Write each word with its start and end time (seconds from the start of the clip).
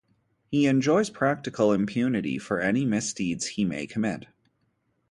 He 0.49 0.65
enjoys 0.65 1.11
practical 1.11 1.71
impunity 1.73 2.39
for 2.39 2.59
any 2.59 2.85
misdeeds 2.85 3.45
he 3.49 3.65
may 3.65 3.85
commit. 3.85 4.25